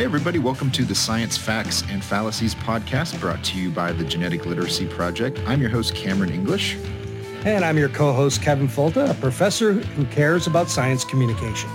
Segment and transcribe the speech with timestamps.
[0.00, 4.02] Hey, everybody, welcome to the Science Facts and Fallacies podcast brought to you by the
[4.02, 5.38] Genetic Literacy Project.
[5.46, 6.78] I'm your host, Cameron English.
[7.44, 11.68] And I'm your co-host, Kevin Folta, a professor who cares about science communication.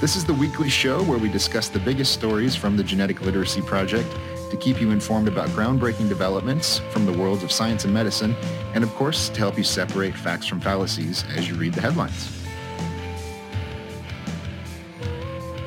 [0.00, 3.62] This is the weekly show where we discuss the biggest stories from the Genetic Literacy
[3.62, 4.08] Project
[4.52, 8.36] to keep you informed about groundbreaking developments from the worlds of science and medicine,
[8.74, 12.30] and of course, to help you separate facts from fallacies as you read the headlines.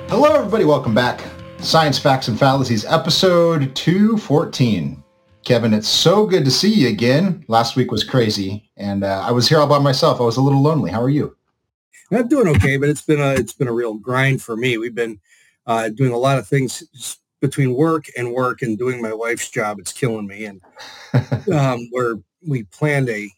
[0.07, 0.63] Hello, everybody.
[0.63, 1.21] Welcome back.
[1.63, 5.01] Science Facts and Fallacies, episode 214.
[5.45, 7.45] Kevin, it's so good to see you again.
[7.47, 10.19] Last week was crazy, and uh, I was here all by myself.
[10.19, 10.91] I was a little lonely.
[10.91, 11.37] How are you?
[12.11, 14.77] I'm doing okay, but it's been a it's been a real grind for me.
[14.77, 15.21] We've been
[15.65, 19.79] uh, doing a lot of things between work and work and doing my wife's job.
[19.79, 20.61] It's killing me, and
[21.53, 23.29] um, where we planned a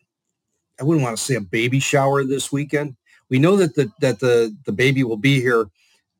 [0.79, 2.95] I wouldn't want to say a baby shower this weekend.
[3.29, 5.67] We know that the that the the baby will be here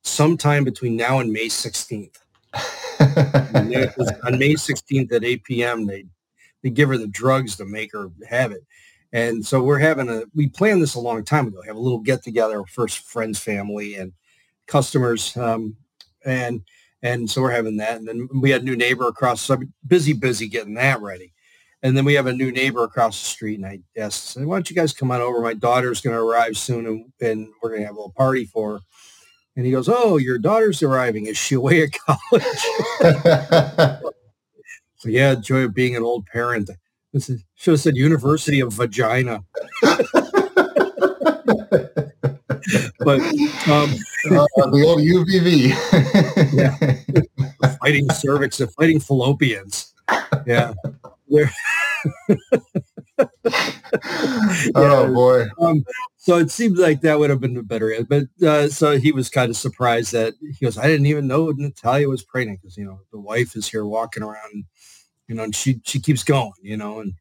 [0.05, 2.17] sometime between now and May 16th.
[2.55, 6.05] on May 16th at 8 p.m., they
[6.63, 8.65] they give her the drugs to make her have it.
[9.13, 11.61] And so we're having a we planned this a long time ago.
[11.65, 14.13] Have a little get together, first friends, family, and
[14.67, 15.75] customers, um,
[16.25, 16.61] and
[17.03, 17.97] and so we're having that.
[17.97, 19.41] And then we had a new neighbor across.
[19.41, 21.33] So I'm busy, busy getting that ready.
[21.83, 24.69] And then we have a new neighbor across the street, and I asked, "Why don't
[24.69, 25.39] you guys come on over?
[25.39, 28.45] My daughter's going to arrive soon, and, and we're going to have a little party
[28.45, 28.79] for her."
[29.55, 31.27] And he goes, "Oh, your daughter's arriving.
[31.27, 32.43] Is she away at college?"
[34.97, 36.69] so yeah, joy of being an old parent.
[37.13, 39.43] This is, should have said University of Vagina.
[42.99, 43.21] but
[43.69, 43.93] um,
[44.29, 45.69] uh, the old UVV.
[47.63, 49.93] yeah, fighting cervix, fighting fallopians.
[50.45, 50.73] Yeah.
[54.75, 55.45] oh boy.
[55.59, 55.83] Um,
[56.17, 57.95] so it seemed like that would have been a better.
[58.07, 61.51] But uh, so he was kind of surprised that he goes, I didn't even know
[61.51, 64.65] Natalia was pregnant because, you know, the wife is here walking around,
[65.27, 67.13] you know, and she, she keeps going, you know, and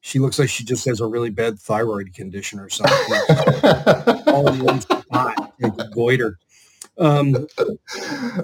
[0.00, 2.96] she looks like she just has a really bad thyroid condition or something.
[4.28, 6.38] All the one time, like goiter.
[6.96, 7.46] Um,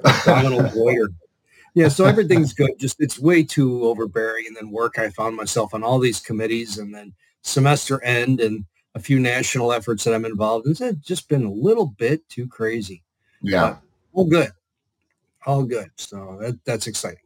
[0.04, 1.08] abdominal goiter
[1.74, 2.70] yeah, so everything's good.
[2.78, 4.44] Just it's way too overbearing.
[4.46, 7.12] And then work, I found myself on all these committees, and then
[7.42, 8.64] semester end, and
[8.94, 10.72] a few national efforts that I'm involved in.
[10.72, 13.02] It's just been a little bit too crazy.
[13.42, 13.80] Yeah, but
[14.12, 14.52] all good,
[15.46, 15.90] all good.
[15.96, 17.18] So that, that's exciting.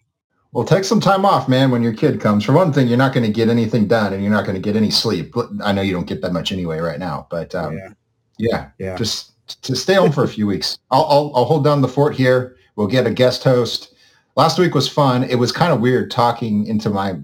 [0.52, 2.42] Well, take some time off, man, when your kid comes.
[2.42, 4.62] For one thing, you're not going to get anything done, and you're not going to
[4.62, 5.34] get any sleep.
[5.62, 7.90] I know you don't get that much anyway right now, but um, yeah.
[8.38, 9.32] yeah, yeah, just
[9.62, 10.78] to stay home for a few weeks.
[10.90, 12.56] I'll, I'll I'll hold down the fort here.
[12.76, 13.94] We'll get a guest host
[14.38, 15.24] last week was fun.
[15.24, 17.16] It was kind of weird talking into my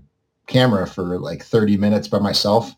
[0.48, 2.74] camera for like 30 minutes by myself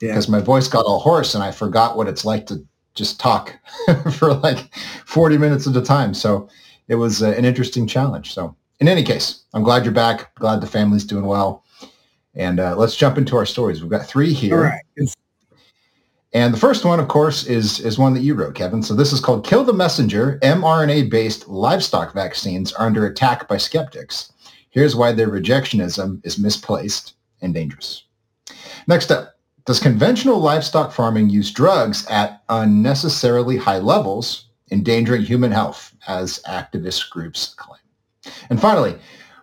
[0.00, 0.08] yeah.
[0.08, 3.54] because my voice got all hoarse and I forgot what it's like to just talk
[4.12, 6.14] for like 40 minutes at a time.
[6.14, 6.48] So
[6.88, 8.32] it was uh, an interesting challenge.
[8.32, 10.34] So in any case, I'm glad you're back.
[10.36, 11.62] Glad the family's doing well.
[12.34, 13.82] And uh, let's jump into our stories.
[13.82, 14.56] We've got three here.
[14.56, 14.82] All right.
[16.32, 18.82] And the first one, of course, is, is one that you wrote, Kevin.
[18.82, 20.38] So this is called Kill the Messenger.
[20.42, 24.32] mRNA-based livestock vaccines are under attack by skeptics.
[24.70, 28.04] Here's why their rejectionism is misplaced and dangerous.
[28.86, 35.94] Next up, does conventional livestock farming use drugs at unnecessarily high levels, endangering human health,
[36.06, 37.80] as activist groups claim?
[38.50, 38.96] And finally,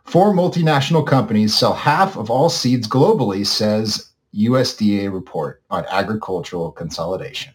[0.05, 7.53] four multinational companies sell half of all seeds globally, says USDA report on agricultural consolidation.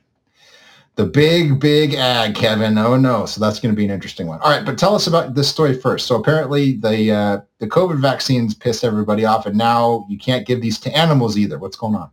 [0.97, 2.77] The big, big ag, Kevin.
[2.77, 3.25] Oh no!
[3.25, 4.41] So that's going to be an interesting one.
[4.41, 6.09] All right, but tell us about this story first.
[6.09, 10.61] So apparently, the uh, the COVID vaccines pissed everybody off, and now you can't give
[10.61, 11.57] these to animals either.
[11.57, 12.11] What's going on?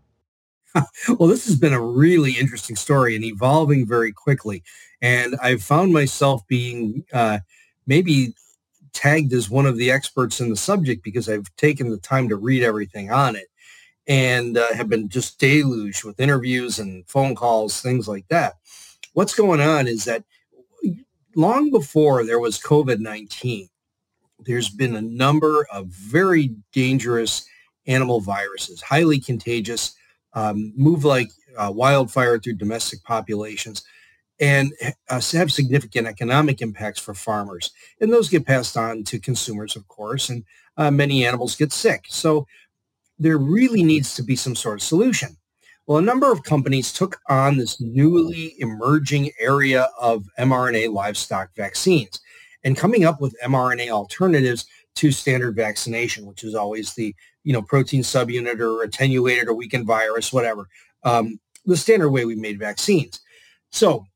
[1.20, 4.64] well, this has been a really interesting story and evolving very quickly.
[5.02, 7.40] And I've found myself being uh,
[7.88, 8.36] maybe
[8.94, 12.36] tagged as one of the experts in the subject because I've taken the time to
[12.36, 13.48] read everything on it
[14.08, 18.56] and uh, have been just deluged with interviews and phone calls, things like that.
[19.14, 20.24] What's going on is that
[21.36, 23.69] long before there was COVID-19,
[24.40, 27.48] there's been a number of very dangerous
[27.88, 29.96] animal viruses, highly contagious,
[30.34, 33.84] um, move like uh, wildfire through domestic populations,
[34.40, 34.74] and
[35.10, 37.72] uh, have significant economic impacts for farmers.
[38.01, 40.44] And those get passed on to consumers, of course, and
[40.78, 42.06] uh, many animals get sick.
[42.10, 42.46] So
[43.17, 45.38] there really needs to be some sort of solution.
[45.88, 52.19] Well, a number of companies took on this newly emerging area of mRNA livestock vaccines
[52.63, 54.65] and coming up with mRNA alternatives
[54.95, 59.85] to standard vaccination, which is always the you know protein subunit or attenuated or weakened
[59.85, 60.67] virus, whatever,
[61.03, 63.21] um, the standard way we made vaccines.
[63.71, 64.07] So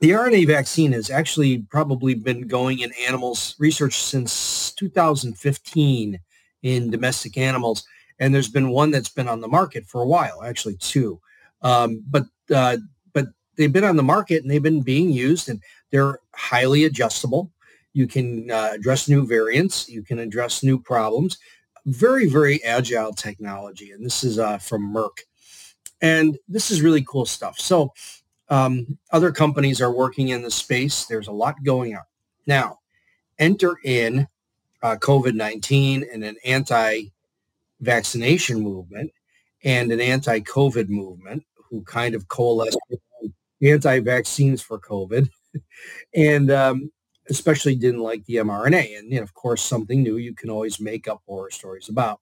[0.00, 6.20] the RNA vaccine has actually probably been going in animals research since 2015
[6.66, 7.84] in domestic animals.
[8.18, 11.20] And there's been one that's been on the market for a while, actually two.
[11.62, 12.24] Um, but
[12.54, 12.78] uh,
[13.12, 13.26] but
[13.56, 15.60] they've been on the market and they've been being used and
[15.90, 17.52] they're highly adjustable.
[17.92, 19.88] You can uh, address new variants.
[19.88, 21.38] You can address new problems.
[21.86, 23.92] Very, very agile technology.
[23.92, 25.20] And this is uh, from Merck.
[26.02, 27.58] And this is really cool stuff.
[27.60, 27.92] So
[28.48, 31.06] um, other companies are working in the space.
[31.06, 32.02] There's a lot going on.
[32.46, 32.80] Now,
[33.38, 34.26] enter in
[34.86, 39.10] uh, COVID-19 and an anti-vaccination movement
[39.64, 42.76] and an anti-COVID movement who kind of coalesce
[43.60, 45.28] anti-vaccines for COVID
[46.14, 46.92] and um,
[47.28, 48.98] especially didn't like the mRNA.
[48.98, 52.20] And, you know, of course, something new you can always make up horror stories about.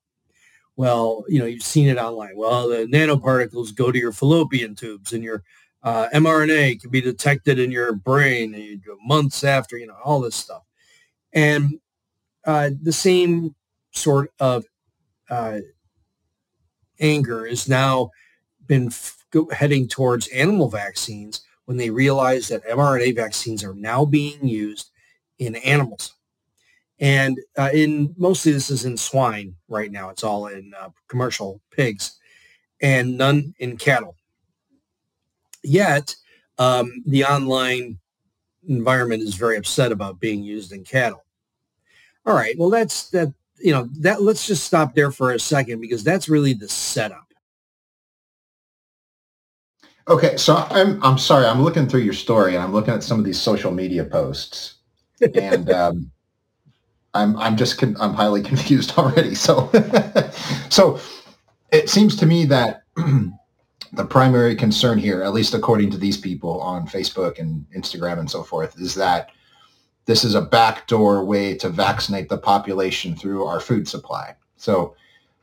[0.75, 2.35] Well, you know, you've seen it online.
[2.35, 5.43] Well, the nanoparticles go to your fallopian tubes and your
[5.83, 10.63] uh, mRNA can be detected in your brain months after, you know, all this stuff.
[11.31, 11.79] And
[12.45, 13.55] uh, the same
[13.91, 14.65] sort of
[15.29, 15.59] uh,
[16.99, 18.11] anger is now
[18.67, 24.47] been f- heading towards animal vaccines when they realize that mRNA vaccines are now being
[24.47, 24.91] used
[25.39, 26.13] in animals.
[26.99, 30.09] And uh, in mostly this is in swine right now.
[30.09, 32.17] It's all in uh, commercial pigs
[32.81, 34.15] and none in cattle.
[35.63, 36.15] Yet,
[36.57, 37.99] um, the online
[38.67, 41.24] environment is very upset about being used in cattle.
[42.25, 43.33] All right, well, that's that.
[43.57, 44.21] You know that.
[44.21, 47.25] Let's just stop there for a second because that's really the setup.
[50.07, 51.45] Okay, so I'm I'm sorry.
[51.45, 54.75] I'm looking through your story and I'm looking at some of these social media posts,
[55.21, 56.11] and um,
[57.15, 59.33] I'm I'm just con- I'm highly confused already.
[59.33, 59.71] So,
[60.69, 60.99] so
[61.71, 66.61] it seems to me that the primary concern here, at least according to these people
[66.61, 69.29] on Facebook and Instagram and so forth, is that
[70.05, 74.35] this is a backdoor way to vaccinate the population through our food supply.
[74.57, 74.95] So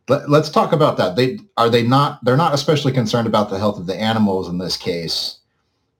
[0.08, 1.16] let, us talk about that.
[1.16, 4.58] They are they not they're not especially concerned about the health of the animals in
[4.58, 5.38] this case.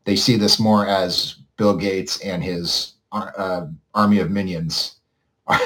[0.05, 4.97] They see this more as Bill Gates and his uh, army of minions
[5.47, 5.61] are,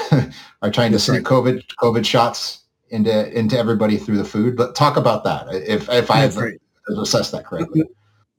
[0.61, 1.23] are trying to sneak.
[1.23, 4.55] COVID COVID shots into into everybody through the food.
[4.55, 6.59] But talk about that if if I have right
[6.97, 7.83] assess that correctly.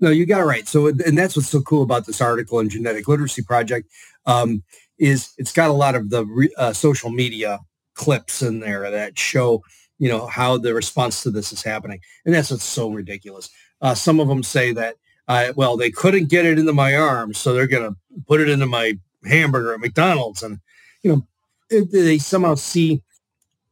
[0.00, 0.69] No, you got it right.
[0.69, 3.91] So, and that's what's so cool about this article in Genetic Literacy Project
[4.27, 4.62] um,
[4.99, 7.61] is it's got a lot of the uh, social media
[7.95, 9.62] clips in there that show,
[9.99, 13.50] you know, how the response to this is happening, and that's what's so ridiculous.
[13.81, 14.97] Uh, some of them say that,
[15.27, 17.97] uh, well, they couldn't get it into my arm, so they're going to
[18.27, 20.61] put it into my hamburger at McDonald's, and
[21.03, 21.27] you know,
[21.71, 23.03] it, they somehow see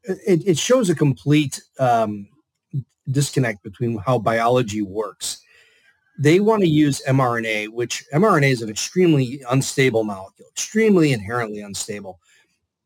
[0.05, 2.29] it, it shows a complete um,
[3.11, 5.43] disconnect between how biology works.
[6.18, 12.20] They want to use mRNA, which mRNA is an extremely unstable molecule, extremely inherently unstable.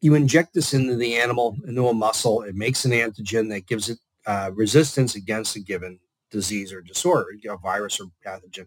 [0.00, 3.88] You inject this into the animal, into a muscle, it makes an antigen that gives
[3.88, 5.98] it uh, resistance against a given
[6.30, 8.66] disease or disorder, know, virus or pathogen.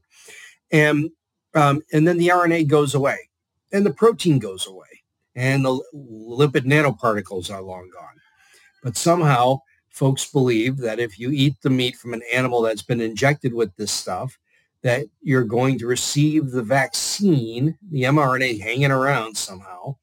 [0.72, 1.10] And,
[1.56, 3.18] um, and then the RNA goes away
[3.72, 4.88] and the protein goes away
[5.36, 8.16] and the lipid nanoparticles are long gone.
[8.84, 9.60] But somehow
[9.90, 13.76] folks believe that if you eat the meat from an animal that's been injected with
[13.76, 14.38] this stuff,
[14.84, 19.96] that you're going to receive the vaccine, the mRNA hanging around somehow,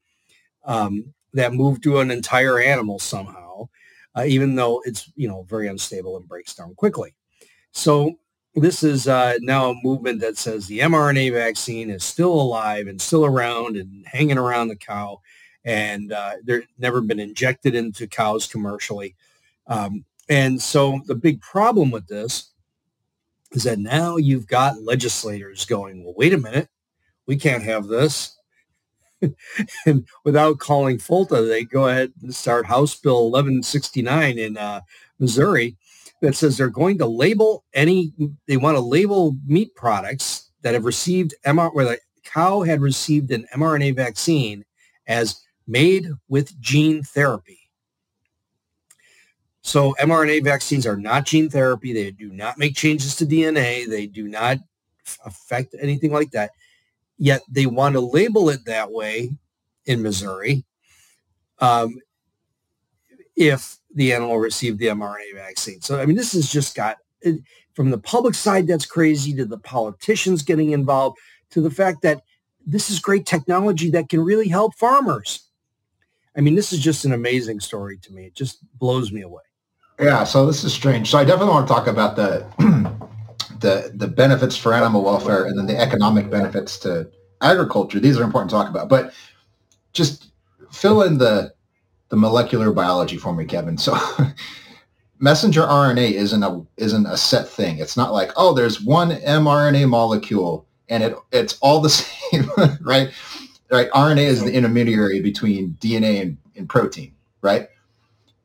[0.65, 3.69] um, that moved to an entire animal somehow,
[4.17, 7.13] uh, even though it's you know very unstable and breaks down quickly.
[7.71, 8.19] So
[8.55, 12.99] this is uh, now a movement that says the mRNA vaccine is still alive and
[12.99, 15.21] still around and hanging around the cow,
[15.63, 19.15] and uh, they're never been injected into cows commercially.
[19.67, 22.50] Um, and so the big problem with this
[23.51, 26.69] is that now you've got legislators going, well, wait a minute,
[27.27, 28.37] we can't have this.
[29.85, 34.81] and without calling FOLTA, they go ahead and start House Bill 1169 in uh,
[35.19, 35.77] Missouri
[36.21, 38.13] that says they're going to label any,
[38.47, 43.31] they want to label meat products that have received MR, where the cow had received
[43.31, 44.63] an mRNA vaccine
[45.07, 47.60] as made with gene therapy.
[49.61, 51.93] So mRNA vaccines are not gene therapy.
[51.93, 53.87] They do not make changes to DNA.
[53.87, 54.57] They do not
[55.25, 56.51] affect anything like that.
[57.17, 59.31] Yet they want to label it that way
[59.85, 60.65] in Missouri
[61.59, 61.95] um,
[63.35, 65.81] if the animal received the mRNA vaccine.
[65.81, 66.97] So, I mean, this has just got,
[67.73, 71.17] from the public side, that's crazy, to the politicians getting involved,
[71.51, 72.23] to the fact that
[72.65, 75.47] this is great technology that can really help farmers.
[76.35, 78.25] I mean, this is just an amazing story to me.
[78.25, 79.41] It just blows me away.
[80.01, 81.09] Yeah, so this is strange.
[81.11, 82.45] So I definitely want to talk about the
[83.59, 87.09] the the benefits for animal welfare and then the economic benefits to
[87.41, 87.99] agriculture.
[87.99, 89.13] These are important to talk about, but
[89.93, 90.31] just
[90.71, 91.53] fill in the
[92.09, 93.77] the molecular biology for me, Kevin.
[93.77, 93.97] So
[95.19, 97.79] messenger RNA isn't a isn't a set thing.
[97.79, 102.49] It's not like, oh, there's one mRNA molecule and it it's all the same,
[102.81, 103.11] right?
[103.71, 103.89] Right.
[103.91, 107.69] RNA is the intermediary between DNA and, and protein, right?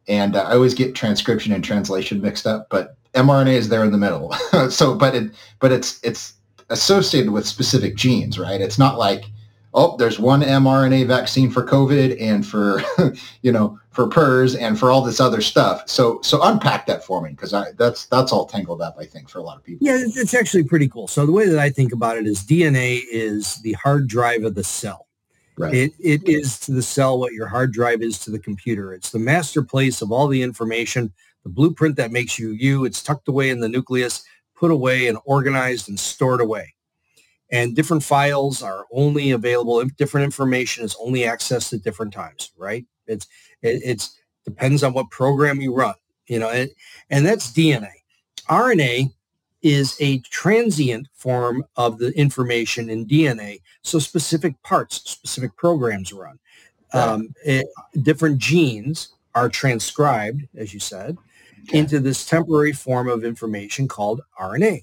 [0.09, 3.93] And uh, I always get transcription and translation mixed up, but mRNA is there in
[3.93, 4.33] the middle.
[4.71, 6.35] so, but it but it's it's
[6.71, 8.61] associated with specific genes, right?
[8.61, 9.25] It's not like
[9.77, 12.83] oh, there's one mRNA vaccine for COVID and for,
[13.43, 15.89] you know, for PRRS and for all this other stuff.
[15.89, 19.39] So, so unpack that for me because that's that's all tangled up, I think, for
[19.39, 19.87] a lot of people.
[19.87, 21.07] Yeah, it's actually pretty cool.
[21.07, 24.55] So the way that I think about it is DNA is the hard drive of
[24.55, 25.06] the cell.
[25.59, 25.75] Right.
[25.75, 28.93] It, it is to the cell what your hard drive is to the computer.
[28.93, 31.13] It's the master place of all the information,
[31.45, 32.85] the blueprint that makes you you.
[32.85, 34.23] It's tucked away in the nucleus,
[34.55, 36.75] put away and organized and stored away
[37.51, 42.85] and different files are only available different information is only accessed at different times right
[43.07, 43.27] it's
[43.63, 45.95] it, it's depends on what program you run
[46.27, 46.71] you know and,
[47.11, 47.91] and that's dna
[48.49, 49.13] rna
[49.63, 56.39] is a transient form of the information in dna so specific parts specific programs run.
[56.93, 57.67] Um, it,
[58.03, 61.19] different genes are transcribed as you said
[61.65, 61.79] okay.
[61.79, 64.83] into this temporary form of information called rna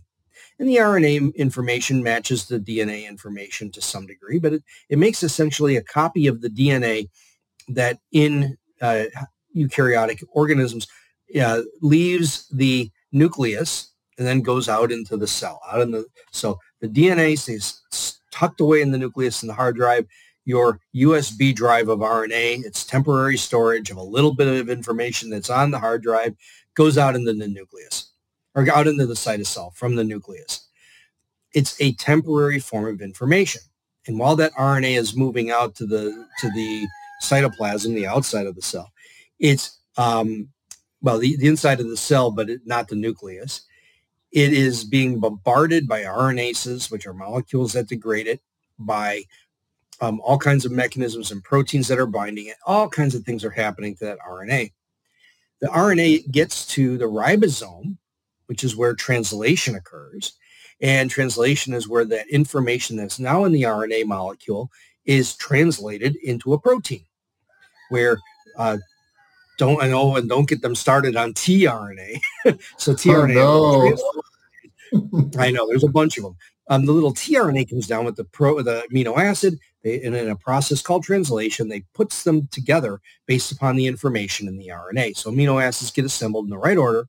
[0.59, 5.23] and the RNA information matches the DNA information to some degree, but it, it makes
[5.23, 7.09] essentially a copy of the DNA
[7.69, 9.05] that in uh,
[9.55, 10.87] eukaryotic organisms
[11.41, 15.61] uh, leaves the nucleus and then goes out into the cell.
[15.71, 17.81] Out in the so the DNA stays
[18.31, 20.05] tucked away in the nucleus in the hard drive.
[20.45, 25.49] Your USB drive of RNA, it's temporary storage of a little bit of information that's
[25.49, 26.35] on the hard drive,
[26.75, 28.11] goes out into the nucleus
[28.53, 30.67] or out into the cytosol from the nucleus.
[31.53, 33.61] It's a temporary form of information.
[34.05, 36.87] And while that RNA is moving out to the to the
[37.23, 38.91] cytoplasm, the outside of the cell,
[39.39, 40.49] it's um,
[41.01, 43.61] well the, the inside of the cell, but it, not the nucleus.
[44.33, 48.41] It is being bombarded by RNases, which are molecules that degrade it,
[48.79, 49.23] by
[50.01, 52.57] um, all kinds of mechanisms and proteins that are binding it.
[52.65, 54.71] All kinds of things are happening to that RNA.
[55.61, 57.97] The RNA gets to the ribosome,
[58.47, 60.33] which is where translation occurs.
[60.81, 64.71] And translation is where that information that's now in the RNA molecule
[65.05, 67.05] is translated into a protein,
[67.89, 68.17] where
[68.57, 68.77] uh,
[69.57, 72.19] don't I know and don't get them started on tRNA.
[72.77, 73.35] so tRNA.
[73.37, 74.22] Oh, no.
[75.37, 76.35] I know there's a bunch of them.
[76.69, 79.59] Um, the little tRNA comes down with the pro the amino acid.
[79.83, 84.47] They, and in a process called translation, they puts them together based upon the information
[84.47, 85.17] in the RNA.
[85.17, 87.07] So amino acids get assembled in the right order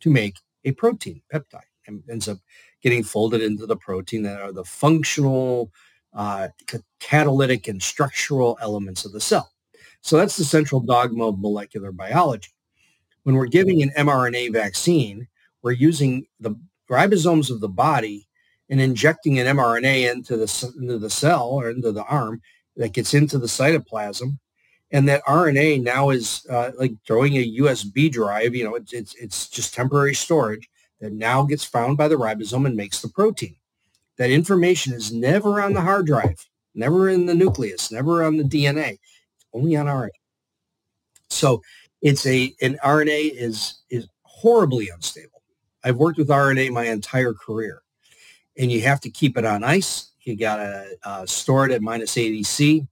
[0.00, 2.38] to make a protein peptide and ends up
[2.82, 5.72] getting folded into the protein that are the functional
[6.12, 6.48] uh,
[7.00, 9.50] catalytic and structural elements of the cell.
[10.02, 12.50] So that's the central dogma of molecular biology.
[13.22, 15.28] When we're giving an mRNA vaccine,
[15.62, 16.56] we're using the
[16.92, 18.28] ribosomes of the body
[18.68, 22.40] and injecting an mRNA into the, into the cell or into the arm
[22.76, 24.38] that gets into the cytoplasm
[24.92, 28.54] and that RNA now is uh, like throwing a USB drive.
[28.54, 30.68] You know, it's, it's it's just temporary storage
[31.00, 33.56] that now gets found by the ribosome and makes the protein.
[34.18, 38.44] That information is never on the hard drive, never in the nucleus, never on the
[38.44, 38.98] DNA,
[39.54, 40.10] only on RNA.
[41.30, 41.62] So
[42.02, 45.31] it's a an RNA is is horribly unstable.
[45.84, 47.82] I've worked with RNA my entire career,
[48.56, 50.12] and you have to keep it on ice.
[50.22, 52.86] You got to uh, store it at minus 80 C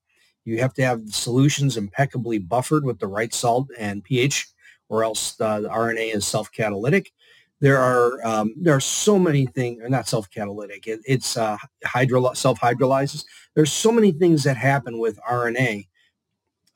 [0.45, 4.49] you have to have solutions impeccably buffered with the right salt and pH,
[4.89, 7.13] or else the RNA is self-catalytic.
[7.61, 10.87] There are um, there are so many things, not self-catalytic.
[10.87, 13.25] It, it's uh, hydro self-hydrolyzes.
[13.55, 15.87] There's so many things that happen with RNA.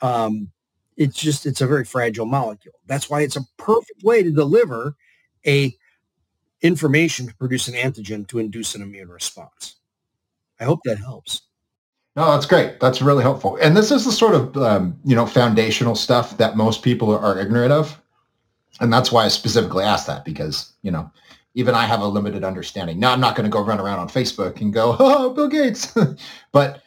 [0.03, 0.51] Um,
[0.97, 2.75] it's just it's a very fragile molecule.
[2.87, 4.95] That's why it's a perfect way to deliver
[5.47, 5.75] a
[6.65, 9.77] information to produce an antigen to induce an immune response.
[10.59, 11.43] I hope that helps.
[12.17, 12.81] No, that's great.
[12.81, 13.59] That's really helpful.
[13.61, 17.39] And this is the sort of um, you know foundational stuff that most people are
[17.39, 18.01] ignorant of,
[18.81, 21.11] and that's why I specifically asked that because you know
[21.55, 22.99] even I have a limited understanding.
[22.99, 25.93] Now I'm not going to go run around on Facebook and go, "Oh, Bill Gates,"
[26.53, 26.83] but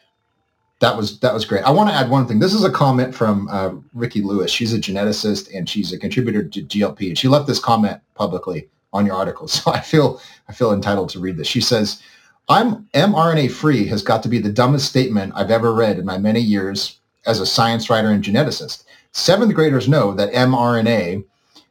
[0.80, 1.62] that was that was great.
[1.62, 2.38] I want to add one thing.
[2.38, 4.50] This is a comment from uh, Ricki Lewis.
[4.50, 8.66] She's a geneticist and she's a contributor to GLP, and she left this comment publicly
[8.92, 9.48] on your article.
[9.58, 11.48] So I feel I feel entitled to read this.
[11.48, 12.02] She says.
[12.50, 16.16] I'm mRNA free has got to be the dumbest statement I've ever read in my
[16.16, 18.84] many years as a science writer and geneticist.
[19.12, 21.24] Seventh graders know that mRNA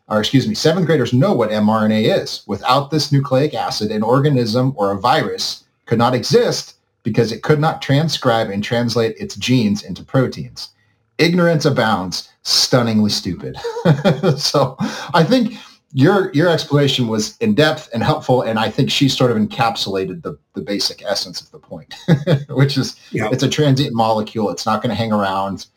[0.09, 2.43] or excuse me, seventh graders know what mRNA is.
[2.47, 7.59] Without this nucleic acid, an organism or a virus could not exist because it could
[7.59, 10.69] not transcribe and translate its genes into proteins.
[11.17, 13.57] Ignorance abounds, stunningly stupid.
[14.37, 14.75] so
[15.13, 15.55] I think
[15.93, 20.21] your your explanation was in depth and helpful, and I think she sort of encapsulated
[20.21, 21.93] the, the basic essence of the point,
[22.49, 23.29] which is yeah.
[23.31, 24.49] it's a transient molecule.
[24.49, 25.67] It's not going to hang around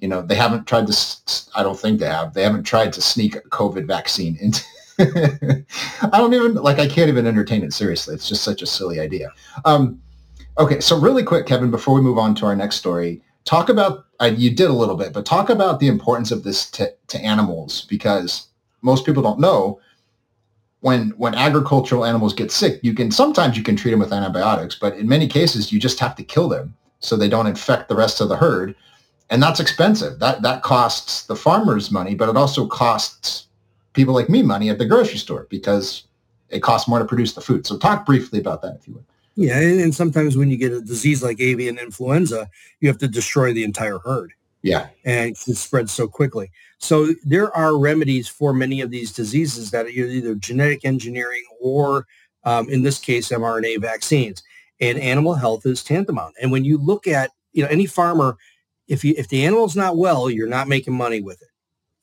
[0.00, 3.02] you know, they haven't tried to, I don't think they have, they haven't tried to
[3.02, 4.62] sneak a COVID vaccine into,
[6.02, 8.14] I don't even, like, I can't even entertain it seriously.
[8.14, 9.30] It's just such a silly idea.
[9.64, 10.00] Um,
[10.58, 14.06] okay, so really quick, Kevin, before we move on to our next story, talk about,
[14.20, 17.18] uh, you did a little bit, but talk about the importance of this to, to
[17.20, 18.48] animals because
[18.82, 19.80] most people don't know
[20.80, 24.74] when when agricultural animals get sick, you can sometimes you can treat them with antibiotics,
[24.74, 27.96] but in many cases you just have to kill them so they don't infect the
[27.96, 28.74] rest of the herd
[29.30, 30.18] and that's expensive.
[30.18, 33.46] That that costs the farmers money, but it also costs
[33.92, 36.04] people like me money at the grocery store because
[36.48, 37.66] it costs more to produce the food.
[37.66, 39.04] So talk briefly about that if you would.
[39.34, 42.48] Yeah, and sometimes when you get a disease like avian influenza,
[42.80, 44.32] you have to destroy the entire herd.
[44.66, 44.88] Yeah.
[45.04, 46.50] And it spreads so quickly.
[46.78, 52.06] So there are remedies for many of these diseases that are either genetic engineering or,
[52.42, 54.42] um, in this case, mRNA vaccines.
[54.80, 56.34] And animal health is tantamount.
[56.42, 58.36] And when you look at, you know, any farmer
[58.88, 61.48] if you if the animal's not well, you're not making money with it.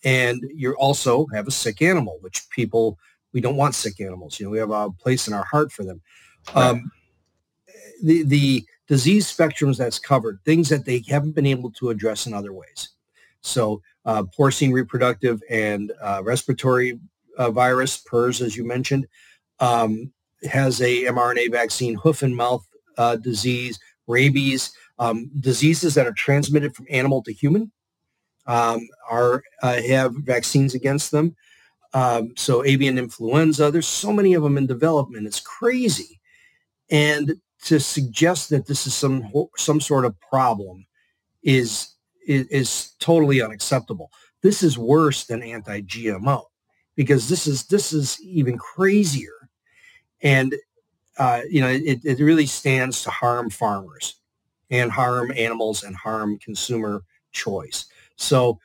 [0.05, 2.97] And you also have a sick animal, which people
[3.33, 4.39] we don't want sick animals.
[4.39, 6.01] You know, we have a place in our heart for them.
[6.55, 6.91] Um,
[8.03, 12.33] the the disease spectrums that's covered, things that they haven't been able to address in
[12.33, 12.89] other ways.
[13.41, 16.99] So uh, porcine reproductive and uh, respiratory
[17.37, 19.07] uh, virus, PRRS, as you mentioned,
[19.59, 20.11] um,
[20.49, 22.65] has a mRNA vaccine, hoof and mouth
[22.97, 27.71] uh, disease, rabies, um, diseases that are transmitted from animal to human
[28.45, 31.35] um, are uh, have vaccines against them.
[31.93, 35.27] Um, so avian influenza, there's so many of them in development.
[35.27, 36.19] It's crazy,
[36.89, 40.85] and to suggest that this is some some sort of problem
[41.43, 44.11] is is, is totally unacceptable.
[44.41, 46.43] This is worse than anti-GMO
[46.95, 49.49] because this is this is even crazier,
[50.21, 50.55] and
[51.17, 54.15] uh, you know it, it really stands to harm farmers
[54.69, 57.85] and harm animals and harm consumer choice.
[58.15, 58.59] So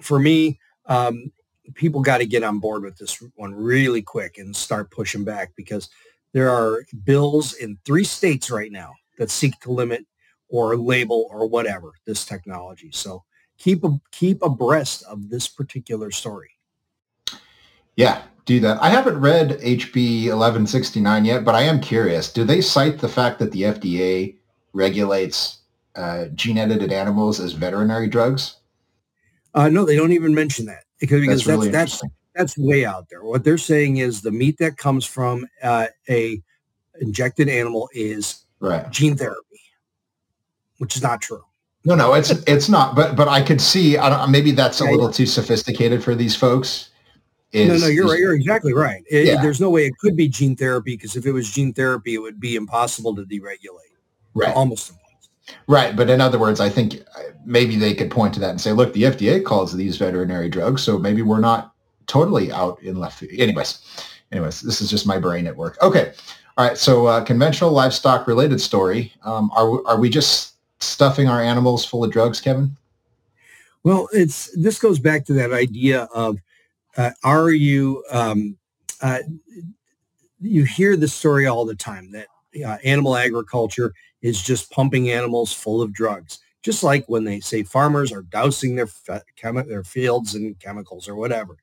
[0.00, 1.32] for me, um,
[1.74, 5.52] people got to get on board with this one really quick and start pushing back
[5.56, 5.88] because
[6.32, 10.06] there are bills in three states right now that seek to limit
[10.48, 12.90] or label or whatever this technology.
[12.92, 13.24] So
[13.58, 16.50] keep keep abreast of this particular story.
[17.96, 18.80] Yeah, do that.
[18.80, 22.32] I haven't read HB 1169 yet, but I am curious.
[22.32, 24.36] Do they cite the fact that the FDA
[24.72, 25.58] regulates
[25.96, 28.56] uh, gene edited animals as veterinary drugs?
[29.54, 32.00] Uh, no, they don't even mention that because, because that's really that's,
[32.38, 33.22] that's, way out there.
[33.22, 36.40] What they're saying is the meat that comes from uh, a
[37.00, 38.88] injected animal is right.
[38.90, 39.60] gene therapy,
[40.78, 41.44] which is not true.
[41.84, 42.94] No, no, it's it's not.
[42.94, 43.96] But but I could see.
[43.96, 45.12] I don't, maybe that's a yeah, little yeah.
[45.12, 46.90] too sophisticated for these folks.
[47.52, 48.20] Is, no, no, you're is, right.
[48.20, 49.02] You're exactly right.
[49.10, 49.40] It, yeah.
[49.40, 52.18] There's no way it could be gene therapy because if it was gene therapy, it
[52.18, 53.94] would be impossible to deregulate.
[54.34, 54.54] Right.
[54.54, 55.08] Almost impossible.
[55.66, 55.96] Right.
[55.96, 58.72] But in other words, I think uh, maybe they could point to that and say,
[58.72, 61.72] look, the FDA calls these veterinary drugs, so maybe we're not
[62.08, 63.32] totally out in left field.
[63.38, 63.80] Anyways,
[64.32, 65.80] anyways, this is just my brain at work.
[65.80, 66.12] Okay.
[66.56, 66.76] All right.
[66.76, 69.12] So uh, conventional livestock related story.
[69.24, 72.76] Um, are, are we just stuffing our animals full of drugs, Kevin?
[73.84, 76.38] Well, it's this goes back to that idea of
[76.96, 78.56] uh, are you um,
[79.00, 79.20] uh,
[80.40, 82.26] you hear the story all the time that
[82.64, 86.40] uh, animal agriculture is just pumping animals full of drugs.
[86.62, 88.88] Just like when they say farmers are dousing their
[89.64, 91.56] their fields in chemicals or whatever.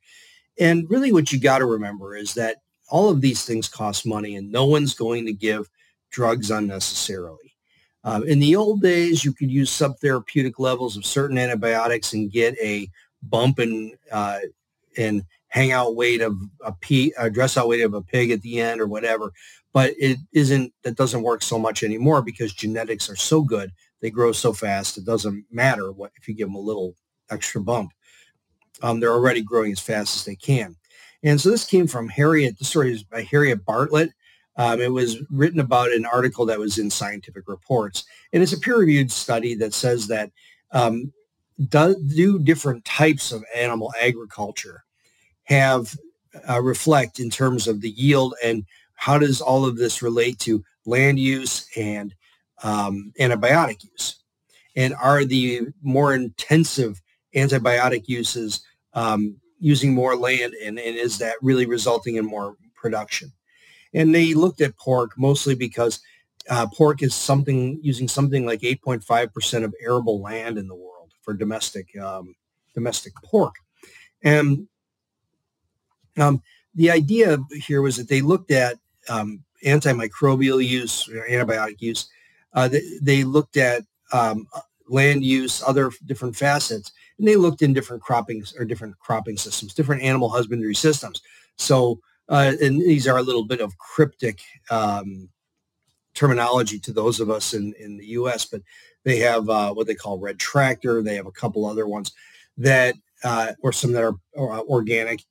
[0.60, 2.58] And really what you got to remember is that
[2.90, 5.70] all of these things cost money and no one's going to give
[6.12, 7.56] drugs unnecessarily.
[8.04, 12.56] Um, in the old days, you could use subtherapeutic levels of certain antibiotics and get
[12.62, 12.88] a
[13.24, 14.40] bump in uh,
[14.96, 18.42] and hang out weight of a pea, a dress out weight of a pig at
[18.42, 19.32] the end or whatever
[19.76, 24.10] but it isn't that doesn't work so much anymore because genetics are so good they
[24.10, 26.96] grow so fast it doesn't matter what if you give them a little
[27.30, 27.92] extra bump
[28.86, 30.76] um, they're already growing as fast as they can.
[31.24, 34.12] And so this came from harriet the story is by harriet bartlett.
[34.58, 38.06] Um, it was written about an article that was in scientific reports.
[38.32, 40.32] And it's a peer-reviewed study that says that
[40.72, 41.12] um,
[41.68, 44.84] do, do different types of animal agriculture
[45.46, 45.98] have
[46.48, 50.64] uh, reflect in terms of the yield and how does all of this relate to
[50.86, 52.14] land use and
[52.64, 54.22] um, antibiotic use?
[54.76, 57.02] And are the more intensive
[57.36, 58.62] antibiotic uses
[58.96, 63.32] um, using more land and, and is that really resulting in more production?
[63.94, 66.00] And they looked at pork mostly because
[66.50, 71.34] uh, pork is something using something like 8.5% of arable land in the world for
[71.34, 72.36] domestic um,
[72.74, 73.56] domestic pork.
[74.24, 74.68] And
[76.18, 76.42] um,
[76.76, 78.78] the idea here was that they looked at
[79.10, 82.08] um, antimicrobial use, antibiotic use.
[82.54, 84.48] Uh, they, they, looked at um,
[84.88, 89.74] land use, other different facets, and they looked in different cropping or different cropping systems,
[89.74, 91.22] different animal husbandry systems.
[91.58, 95.30] So, uh, and these are a little bit of cryptic um,
[96.14, 98.62] terminology to those of us in, in the U.S., but
[99.04, 101.02] they have uh, what they call red tractor.
[101.02, 102.12] They have a couple other ones
[102.58, 105.24] that, uh, or some that are uh, organic,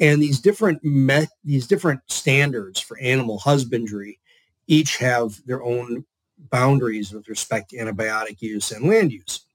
[0.00, 4.18] and these different me- these different standards for animal husbandry
[4.66, 6.04] each have their own
[6.50, 9.46] boundaries with respect to antibiotic use and land use.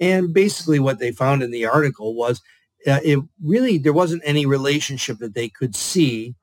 [0.00, 2.40] And basically what they found in the article was
[2.86, 6.34] uh, it really, there wasn't any relationship that they could see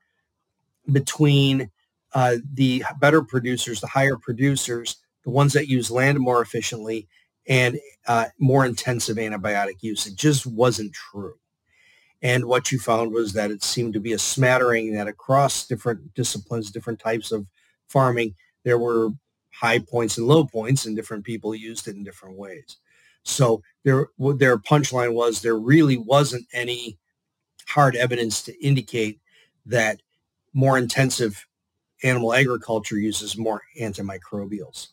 [0.90, 1.70] between
[2.14, 7.08] uh, the better producers, the higher producers, the ones that use land more efficiently
[7.46, 10.06] and uh, more intensive antibiotic use.
[10.06, 11.34] It just wasn't true.
[12.20, 16.14] And what you found was that it seemed to be a smattering that across different
[16.14, 17.46] disciplines, different types of
[17.88, 18.34] farming,
[18.64, 19.10] there were
[19.52, 22.78] high points and low points and different people used it in different ways.
[23.24, 26.98] So their their punchline was there really wasn't any
[27.68, 29.20] hard evidence to indicate
[29.66, 30.00] that
[30.52, 31.46] more intensive
[32.02, 34.88] animal agriculture uses more antimicrobials.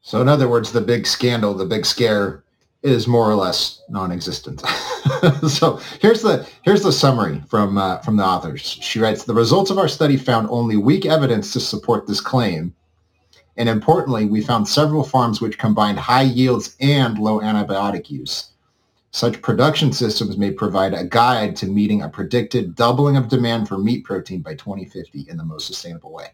[0.00, 2.42] So in other words, the big scandal, the big scare
[2.82, 4.60] is more or less non-existent.
[5.48, 8.62] so here's the here's the summary from uh, from the authors.
[8.62, 12.74] She writes: the results of our study found only weak evidence to support this claim,
[13.56, 18.50] and importantly, we found several farms which combined high yields and low antibiotic use.
[19.10, 23.76] Such production systems may provide a guide to meeting a predicted doubling of demand for
[23.76, 26.28] meat protein by 2050 in the most sustainable way.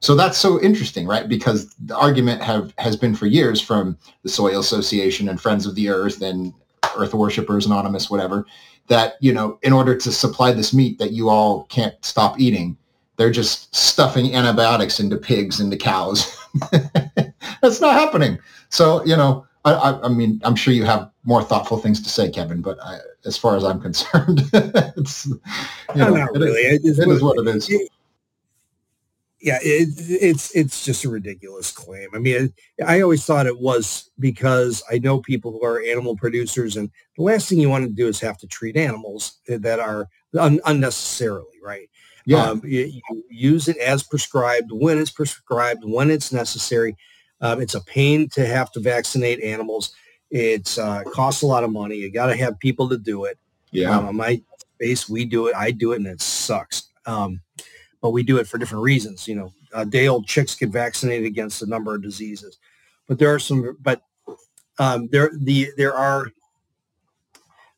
[0.00, 1.28] So that's so interesting, right?
[1.28, 5.74] Because the argument have has been for years from the Soil Association and Friends of
[5.74, 6.52] the Earth and
[6.96, 8.46] Earth Worshippers Anonymous, whatever,
[8.88, 12.76] that you know, in order to supply this meat that you all can't stop eating,
[13.16, 16.36] they're just stuffing antibiotics into pigs, into cows.
[17.62, 18.38] that's not happening.
[18.68, 22.08] So you know, I, I, I, mean, I'm sure you have more thoughtful things to
[22.08, 25.40] say, Kevin, but I, as far as I'm concerned, it's you
[25.96, 26.60] know, not really.
[26.62, 27.70] It is, it is what it is
[29.42, 32.08] yeah, it, it's it's just a ridiculous claim.
[32.14, 32.52] I mean,
[32.86, 37.22] I always thought it was because I know people who are animal producers, and the
[37.22, 40.08] last thing you want to do is have to treat animals that are
[40.38, 41.88] un- unnecessarily, right?
[42.26, 46.96] Yeah, um, you, you, use it as prescribed when it's prescribed, when it's necessary.
[47.40, 49.94] Um, it's a pain to have to vaccinate animals.
[50.30, 51.96] It uh, costs a lot of money.
[51.96, 53.38] You got to have people to do it.
[53.72, 55.56] Yeah, um, my space, we do it.
[55.56, 56.88] I do it, and it sucks.
[57.06, 57.40] Um,
[58.00, 59.26] but we do it for different reasons.
[59.26, 62.58] You know, uh, day old chicks get vaccinated against a number of diseases,
[63.06, 64.02] but there are some, but
[64.78, 66.26] um, there, the, there are,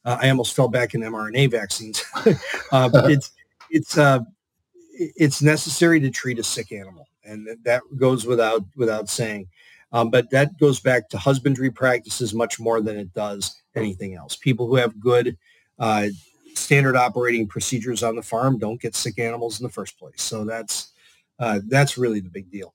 [0.05, 2.05] uh, I almost fell back in mRNA vaccines.
[2.73, 3.33] uh, but it's,
[3.73, 4.21] it's, uh,
[4.93, 7.09] it's necessary to treat a sick animal.
[7.25, 9.49] And that goes without, without saying.
[9.93, 14.37] Um, but that goes back to husbandry practices much more than it does anything else.
[14.37, 15.37] People who have good
[15.79, 16.07] uh,
[16.55, 20.23] standard operating procedures on the farm don't get sick animals in the first place.
[20.23, 20.93] So that's
[21.39, 22.75] uh, that's really the big deal.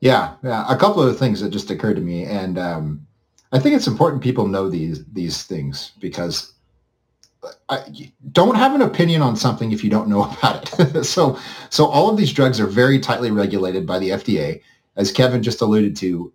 [0.00, 0.66] Yeah, yeah.
[0.68, 3.06] A couple of things that just occurred to me, and um,
[3.52, 6.52] I think it's important people know these these things because
[7.68, 11.04] I, don't have an opinion on something if you don't know about it.
[11.04, 11.38] so
[11.70, 14.62] so all of these drugs are very tightly regulated by the FDA,
[14.96, 16.32] as Kevin just alluded to.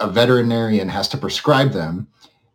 [0.00, 2.06] A veterinarian has to prescribe them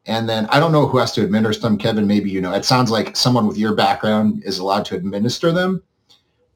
[0.06, 1.78] and then I don't know who has to administer them.
[1.78, 2.54] Kevin, maybe you know.
[2.54, 5.82] It sounds like someone with your background is allowed to administer them,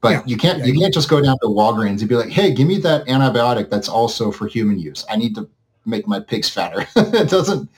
[0.00, 0.22] but yeah.
[0.26, 0.58] you can't.
[0.58, 3.06] Yeah, you can't just go down to Walgreens and be like, "Hey, give me that
[3.06, 5.04] antibiotic that's also for human use.
[5.08, 5.48] I need to
[5.86, 7.70] make my pigs fatter." it doesn't.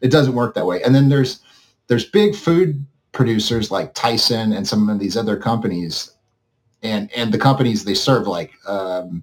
[0.00, 0.82] It doesn't work that way.
[0.82, 1.40] And then there's
[1.88, 6.12] there's big food producers like Tyson and some of these other companies,
[6.82, 9.22] and and the companies they serve like um,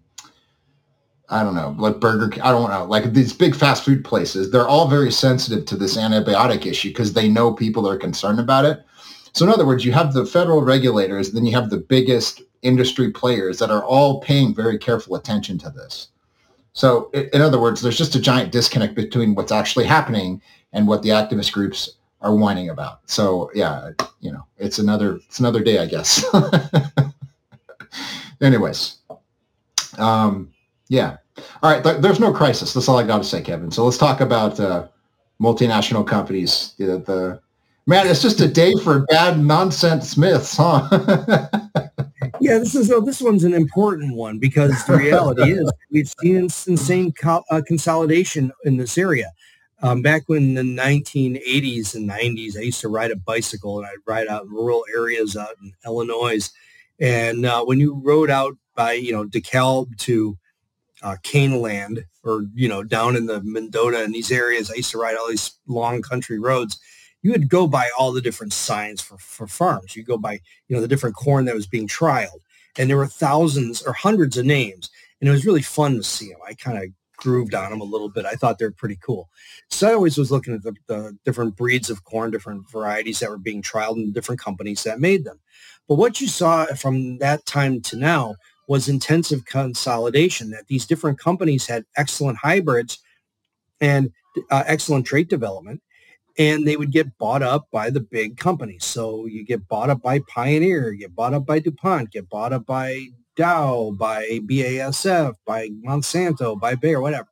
[1.29, 4.67] I don't know, like Burger, I don't know, like these big fast food places, they're
[4.67, 8.81] all very sensitive to this antibiotic issue because they know people are concerned about it.
[9.33, 13.11] So in other words, you have the federal regulators, then you have the biggest industry
[13.11, 16.07] players that are all paying very careful attention to this.
[16.71, 21.03] So in other words, there's just a giant disconnect between what's actually happening and what
[21.03, 23.09] the activist groups are whining about.
[23.09, 26.25] So yeah, you know, it's another it's another day, I guess.
[28.41, 28.97] Anyways,
[29.97, 30.51] um,
[30.89, 31.17] yeah.
[31.61, 31.83] All right.
[31.83, 32.73] Th- there's no crisis.
[32.73, 33.71] That's all I got to say, Kevin.
[33.71, 34.87] So let's talk about uh,
[35.41, 36.73] multinational companies.
[36.77, 37.41] The, the
[37.89, 40.89] Man, it's just a day for bad nonsense myths, huh?
[42.41, 47.13] yeah, this is this one's an important one because the reality is we've seen insane
[47.13, 49.31] co- uh, consolidation in this area.
[49.81, 54.07] Um, back when the 1980s and 90s, I used to ride a bicycle and I'd
[54.07, 56.49] ride out in rural areas out in Illinois.
[56.99, 60.37] And uh, when you rode out by, you know, DeKalb to
[61.03, 64.97] uh, Kaneland or, you know, down in the Mendota and these areas, I used to
[64.97, 66.79] ride all these long country roads
[67.21, 69.95] you would go by all the different signs for, for farms.
[69.95, 72.41] You go by, you know, the different corn that was being trialed.
[72.77, 74.89] And there were thousands or hundreds of names.
[75.19, 76.39] And it was really fun to see them.
[76.47, 78.25] I kind of grooved on them a little bit.
[78.25, 79.29] I thought they were pretty cool.
[79.69, 83.29] So I always was looking at the, the different breeds of corn, different varieties that
[83.29, 85.39] were being trialed and different companies that made them.
[85.87, 88.35] But what you saw from that time to now
[88.67, 92.99] was intensive consolidation, that these different companies had excellent hybrids
[93.79, 94.11] and
[94.51, 95.81] uh, excellent trait development
[96.37, 98.85] and they would get bought up by the big companies.
[98.85, 102.53] So you get bought up by Pioneer, you get bought up by DuPont, get bought
[102.53, 107.29] up by Dow, by BASF, by Monsanto, by Bayer, whatever.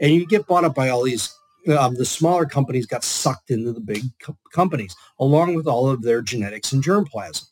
[0.00, 1.34] And you get bought up by all these,
[1.76, 6.02] um, the smaller companies got sucked into the big co- companies along with all of
[6.02, 7.44] their genetics and germplasm.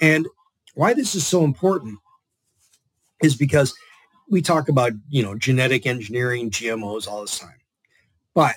[0.00, 0.26] And
[0.74, 1.98] why this is so important
[3.22, 3.74] is because
[4.30, 7.60] we talk about, you know, genetic engineering, GMOs all this time.
[8.34, 8.54] But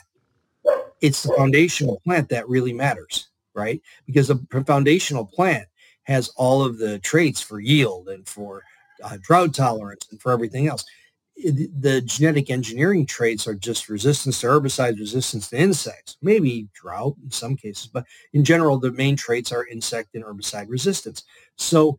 [1.01, 3.81] it's the foundational plant that really matters, right?
[4.05, 5.67] Because a foundational plant
[6.09, 8.63] has all of the traits for yield and for
[9.03, 10.83] uh, drought tolerance and for everything else.
[11.37, 17.31] the genetic engineering traits are just resistance to herbicides, resistance to insects, maybe drought in
[17.31, 21.23] some cases, but in general, the main traits are insect and herbicide resistance.
[21.55, 21.97] So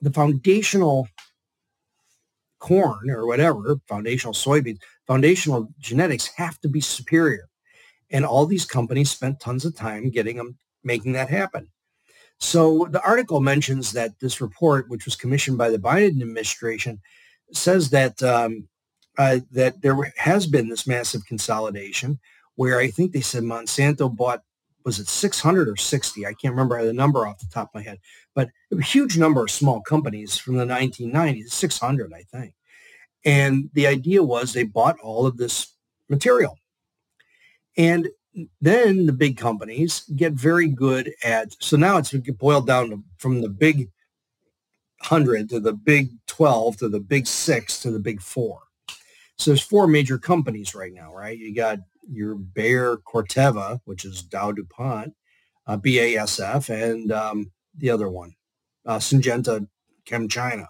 [0.00, 1.08] the foundational
[2.60, 7.48] corn or whatever, foundational soybeans, foundational genetics have to be superior.
[8.10, 11.68] And all these companies spent tons of time getting them, making that happen.
[12.40, 17.00] So the article mentions that this report, which was commissioned by the Biden administration,
[17.52, 18.68] says that um,
[19.18, 22.18] uh, that there has been this massive consolidation
[22.54, 24.42] where I think they said Monsanto bought
[24.84, 26.26] was it 600 or 60?
[26.26, 27.98] I can't remember the number off the top of my head,
[28.34, 32.54] but a huge number of small companies from the 1990s, 600, I think.
[33.24, 35.74] And the idea was they bought all of this
[36.08, 36.56] material
[37.76, 38.08] and
[38.60, 43.40] then the big companies get very good at, so now it's boiled down to, from
[43.40, 43.90] the big
[45.00, 48.60] 100 to the big 12 to the big six to the big four.
[49.36, 51.36] So there's four major companies right now, right?
[51.36, 51.78] You got
[52.10, 55.14] your Bayer Corteva, which is Dow DuPont,
[55.66, 58.34] uh, BASF, and um, the other one,
[58.84, 59.66] uh, Syngenta
[60.06, 60.66] ChemChina.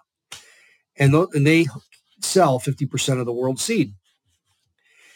[0.96, 1.66] And, th- and they
[2.20, 3.94] sell 50% of the world's seed.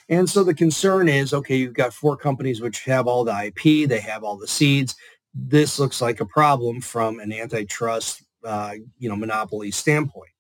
[0.09, 3.89] And so the concern is, okay, you've got four companies which have all the IP,
[3.89, 4.95] they have all the seeds.
[5.33, 10.31] This looks like a problem from an antitrust, uh, you know, monopoly standpoint.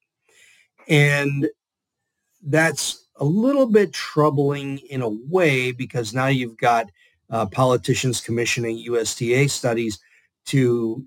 [0.88, 1.48] And
[2.46, 6.90] that's a little bit troubling in a way because now you've got
[7.30, 9.98] uh, politicians commissioning USDA studies
[10.46, 11.04] to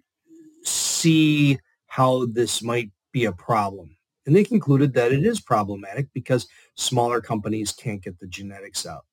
[0.63, 3.97] see how this might be a problem.
[4.28, 9.06] And they concluded that it is problematic because smaller companies can't get the genetics out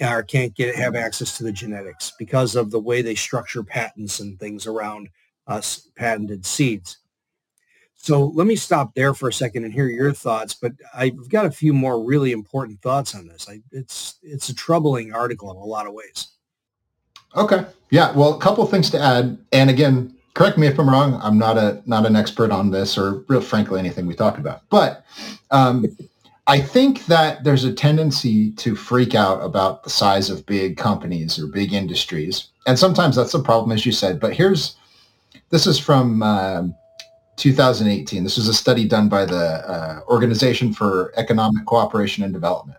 [0.00, 4.20] or can't get have access to the genetics because of the way they structure patents
[4.20, 5.10] and things around
[5.46, 6.98] us patented seeds.
[7.94, 10.54] So let me stop there for a second and hear your thoughts.
[10.54, 13.48] But I've got a few more really important thoughts on this.
[13.48, 16.28] I, it's it's a troubling article in a lot of ways.
[17.34, 17.66] Okay.
[17.90, 18.12] Yeah.
[18.12, 19.38] Well, a couple things to add.
[19.52, 21.18] And again, correct me if I'm wrong.
[21.22, 24.68] I'm not a not an expert on this or real frankly anything we talk about.
[24.68, 25.04] But
[25.50, 25.86] um,
[26.46, 31.38] I think that there's a tendency to freak out about the size of big companies
[31.38, 34.20] or big industries, and sometimes that's a problem, as you said.
[34.20, 34.76] But here's
[35.48, 36.64] this is from uh,
[37.36, 38.22] 2018.
[38.22, 42.78] This was a study done by the uh, Organization for Economic Cooperation and Development.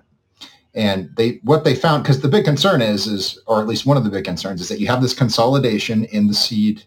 [0.75, 3.97] And they what they found because the big concern is is or at least one
[3.97, 6.83] of the big concerns is that you have this consolidation in the seed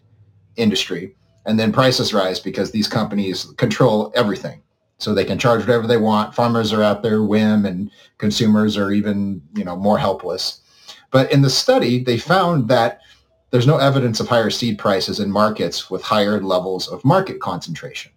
[0.55, 4.61] industry, and then prices rise because these companies control everything.
[4.97, 6.35] So they can charge whatever they want.
[6.35, 10.61] Farmers are out there whim, and consumers are even you know more helpless.
[11.09, 13.01] But in the study, they found that
[13.49, 18.11] there's no evidence of higher seed prices in markets with higher levels of market concentration,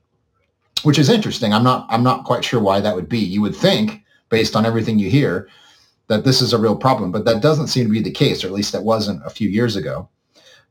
[0.84, 1.52] which is interesting.
[1.52, 3.18] I'm not I'm not quite sure why that would be.
[3.18, 5.48] You would think, based on everything you hear,
[6.08, 8.48] that this is a real problem, but that doesn't seem to be the case, or
[8.48, 10.08] at least that wasn't a few years ago.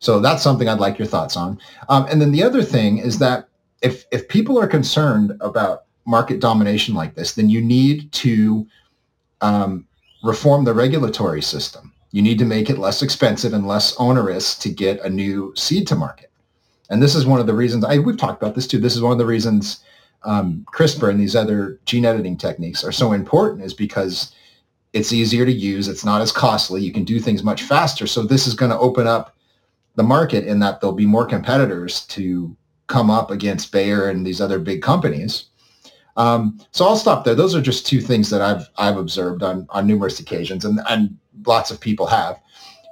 [0.04, 1.58] So that's something I'd like your thoughts on.
[1.88, 3.48] Um, and then the other thing is that
[3.82, 8.68] if if people are concerned about market domination like this, then you need to
[9.40, 9.88] um,
[10.22, 11.94] reform the regulatory system.
[12.12, 15.88] You need to make it less expensive and less onerous to get a new seed
[15.88, 16.30] to market.
[16.90, 18.80] And this is one of the reasons I, we've talked about this too.
[18.80, 19.86] This is one of the reasons
[20.24, 24.36] um, CRISPR and these other gene editing techniques are so important is because
[24.92, 25.88] it's easier to use.
[25.88, 26.82] It's not as costly.
[26.82, 28.06] You can do things much faster.
[28.06, 29.34] So this is going to open up
[29.96, 32.56] the market in that there'll be more competitors to
[32.88, 35.46] come up against Bayer and these other big companies.
[36.18, 37.36] Um, so I'll stop there.
[37.36, 41.18] Those are just two things that I've I've observed on on numerous occasions, and and
[41.46, 42.40] lots of people have.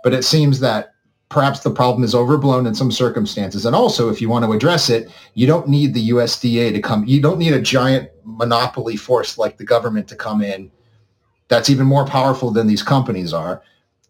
[0.04, 0.94] But it seems that
[1.30, 3.66] perhaps the problem is overblown in some circumstances.
[3.66, 7.06] And also, if you want to address it, you don't need the USDA to come.
[7.06, 10.72] You don't need a giant monopoly force like the government to come in.
[11.48, 13.62] That's even more powerful than these companies are.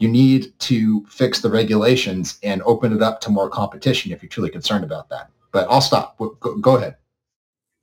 [0.02, 4.30] You need to fix the regulations and open it up to more competition if you're
[4.30, 5.30] truly concerned about that.
[5.52, 6.18] But I'll stop.
[6.18, 6.96] Go, go ahead.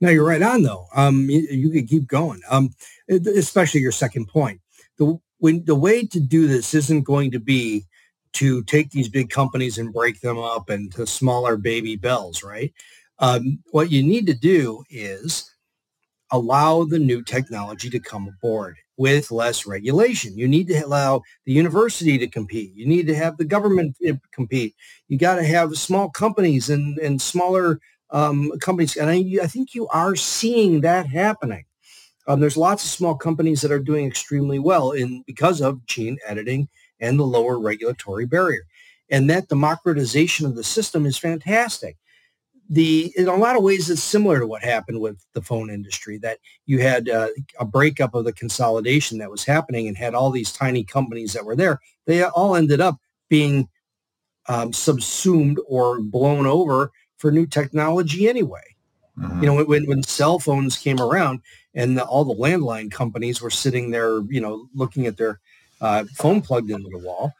[0.01, 0.87] No, you're right on though.
[0.93, 2.41] Um, you, you could keep going.
[2.49, 2.71] Um,
[3.09, 4.59] especially your second point.
[4.97, 7.85] The when the way to do this isn't going to be
[8.33, 12.73] to take these big companies and break them up into smaller baby bells, right?
[13.19, 15.49] Um, what you need to do is
[16.31, 20.37] allow the new technology to come aboard with less regulation.
[20.37, 22.73] You need to allow the university to compete.
[22.75, 23.95] You need to have the government
[24.31, 24.75] compete.
[25.07, 27.79] You got to have small companies and, and smaller
[28.11, 28.97] um, companies.
[28.97, 31.65] And I, I think you are seeing that happening.
[32.27, 36.17] Um, there's lots of small companies that are doing extremely well in because of gene
[36.27, 36.67] editing
[36.99, 38.63] and the lower regulatory barrier.
[39.09, 41.97] And that democratization of the system is fantastic.
[42.69, 46.19] The in a lot of ways it's similar to what happened with the phone industry
[46.19, 47.29] that you had uh,
[47.59, 51.45] a breakup of the consolidation that was happening and had all these tiny companies that
[51.45, 51.79] were there.
[52.05, 53.69] They all ended up being
[54.47, 58.61] um, subsumed or blown over for new technology anyway.
[59.17, 59.43] Mm-hmm.
[59.43, 61.41] You know, when, when cell phones came around
[61.73, 65.39] and the, all the landline companies were sitting there, you know, looking at their
[65.81, 67.33] uh, phone plugged into the wall,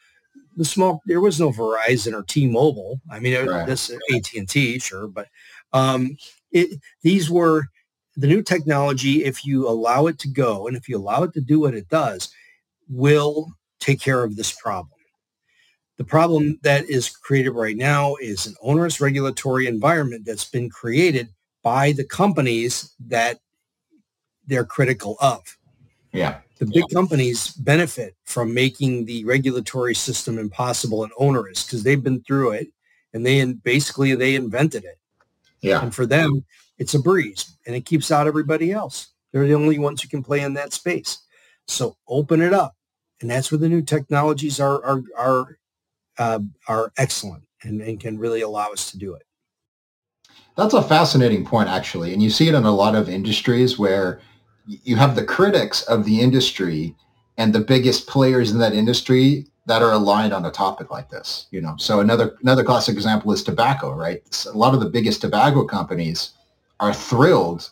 [0.60, 3.00] the small there was no Verizon or T-Mobile.
[3.10, 3.65] I mean, right.
[3.65, 5.30] this AT and T, sure, but
[5.72, 6.17] um,
[6.52, 7.63] it, these were
[8.17, 9.24] the new technology.
[9.24, 11.88] If you allow it to go, and if you allow it to do what it
[11.88, 12.30] does,
[12.89, 15.00] will take care of this problem.
[15.95, 21.30] The problem that is created right now is an onerous regulatory environment that's been created
[21.63, 23.39] by the companies that
[24.45, 25.58] they're critical of.
[26.12, 26.39] Yeah.
[26.60, 26.93] The big yeah.
[26.93, 32.67] companies benefit from making the regulatory system impossible and onerous because they've been through it
[33.13, 35.00] and they basically they invented it.
[35.62, 35.82] Yeah.
[35.82, 36.43] And for them,
[36.78, 39.08] it's a breeze and it keeps out everybody else.
[39.32, 41.19] They're the only ones who can play in that space.
[41.67, 42.76] So open it up.
[43.22, 45.58] And that's where the new technologies are are are
[46.17, 49.24] uh, are excellent and, and can really allow us to do it.
[50.58, 52.13] That's a fascinating point, actually.
[52.13, 54.19] And you see it in a lot of industries where
[54.69, 56.95] you have the critics of the industry
[57.38, 61.47] and the biggest players in that industry that are aligned on a topic like this.
[61.51, 64.21] You know, so another another classic example is tobacco, right?
[64.45, 66.32] a lot of the biggest tobacco companies
[66.79, 67.69] are thrilled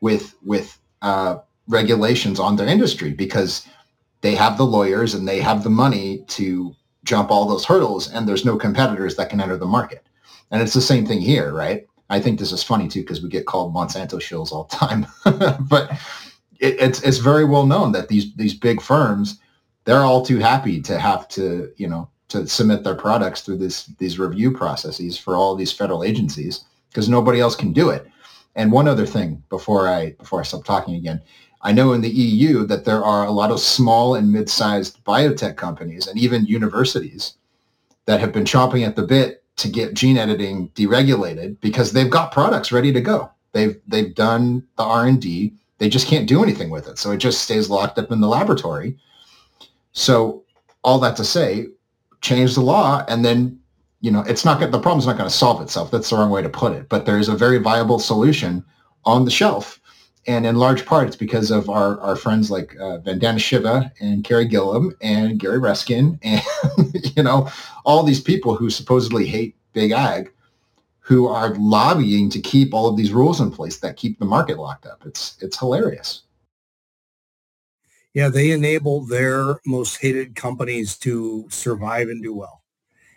[0.00, 3.66] with with uh, regulations on their industry because
[4.20, 8.26] they have the lawyers and they have the money to jump all those hurdles and
[8.26, 10.06] there's no competitors that can enter the market.
[10.50, 11.86] And it's the same thing here, right?
[12.14, 15.06] I think this is funny too because we get called Monsanto shills all the time,
[15.68, 15.90] but
[16.60, 19.40] it, it's it's very well known that these these big firms
[19.84, 23.86] they're all too happy to have to you know to submit their products through this
[23.98, 28.06] these review processes for all these federal agencies because nobody else can do it.
[28.54, 31.20] And one other thing before I before I stop talking again,
[31.62, 35.56] I know in the EU that there are a lot of small and mid-sized biotech
[35.56, 37.34] companies and even universities
[38.06, 42.32] that have been chomping at the bit to get gene editing deregulated because they've got
[42.32, 43.30] products ready to go.
[43.52, 45.54] They've they've done the R and D.
[45.78, 48.28] They just can't do anything with it, so it just stays locked up in the
[48.28, 48.96] laboratory.
[49.92, 50.42] So
[50.82, 51.66] all that to say,
[52.20, 53.58] change the law, and then
[54.00, 55.90] you know it's not the problem's not going to solve itself.
[55.90, 56.88] That's the wrong way to put it.
[56.88, 58.64] But there is a very viable solution
[59.04, 59.80] on the shelf
[60.26, 64.24] and in large part it's because of our, our friends like uh, Vandana Shiva and
[64.24, 66.42] Carey Gillam and Gary Ruskin and
[67.16, 67.48] you know
[67.84, 70.30] all these people who supposedly hate big ag
[71.04, 74.58] who are lobbying to keep all of these rules in place that keep the market
[74.58, 75.02] locked up.
[75.04, 76.22] It's it's hilarious.
[78.14, 82.62] Yeah, they enable their most hated companies to survive and do well.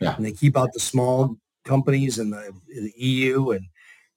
[0.02, 3.66] Yeah, and they keep out the small companies in the, in the EU and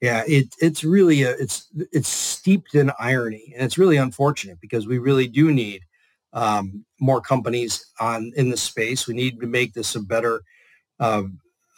[0.00, 4.86] yeah, it, it's really a, it's it's steeped in irony, and it's really unfortunate because
[4.86, 5.82] we really do need
[6.32, 9.06] um, more companies on in the space.
[9.06, 10.42] We need to make this a better
[10.98, 11.24] uh,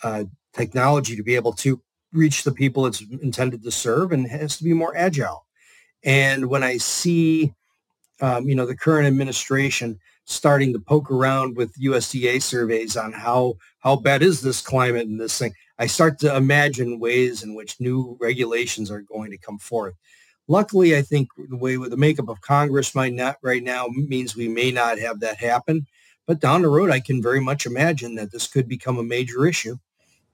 [0.02, 1.80] uh, technology to be able to
[2.12, 5.46] reach the people it's intended to serve, and has to be more agile.
[6.04, 7.54] And when I see
[8.22, 13.54] um, you know, the current administration starting to poke around with USDA surveys on how
[13.80, 17.80] how bad is this climate and this thing, I start to imagine ways in which
[17.80, 19.94] new regulations are going to come forth.
[20.48, 24.36] Luckily, I think the way with the makeup of Congress might not right now means
[24.36, 25.86] we may not have that happen.
[26.26, 29.46] But down the road, I can very much imagine that this could become a major
[29.46, 29.76] issue.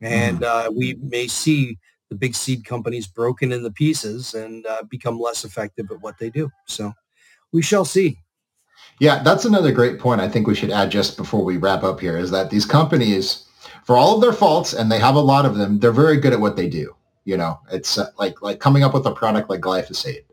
[0.00, 0.44] And mm.
[0.44, 1.78] uh, we may see
[2.10, 6.30] the big seed companies broken into pieces and uh, become less effective at what they
[6.30, 6.50] do.
[6.66, 6.92] So
[7.52, 8.18] we shall see.
[9.00, 12.00] Yeah, that's another great point I think we should add just before we wrap up
[12.00, 13.44] here is that these companies,
[13.84, 16.32] for all of their faults, and they have a lot of them, they're very good
[16.32, 16.94] at what they do.
[17.24, 20.24] You know, it's uh, like like coming up with a product like glyphosate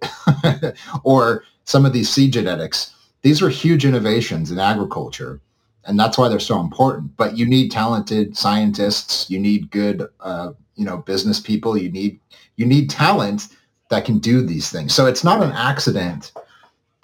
[1.03, 2.93] or some of these seed genetics.
[3.21, 5.41] These are huge innovations in agriculture,
[5.83, 7.17] and that's why they're so important.
[7.17, 9.29] But you need talented scientists.
[9.29, 11.77] You need good, uh, you know, business people.
[11.77, 12.19] You need
[12.55, 13.49] you need talent
[13.89, 14.95] that can do these things.
[14.95, 16.31] So it's not an accident